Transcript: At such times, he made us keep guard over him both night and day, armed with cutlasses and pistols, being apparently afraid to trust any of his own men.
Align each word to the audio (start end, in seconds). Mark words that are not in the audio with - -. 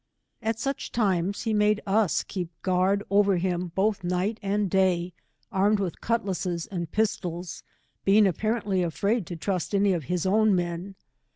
At 0.41 0.57
such 0.57 0.91
times, 0.91 1.43
he 1.43 1.53
made 1.53 1.79
us 1.85 2.23
keep 2.23 2.49
guard 2.63 3.03
over 3.11 3.37
him 3.37 3.71
both 3.75 4.03
night 4.03 4.39
and 4.41 4.67
day, 4.67 5.13
armed 5.51 5.79
with 5.79 6.01
cutlasses 6.01 6.65
and 6.65 6.91
pistols, 6.91 7.61
being 8.03 8.25
apparently 8.25 8.81
afraid 8.81 9.27
to 9.27 9.35
trust 9.35 9.75
any 9.75 9.93
of 9.93 10.05
his 10.05 10.25
own 10.25 10.55
men. 10.55 10.95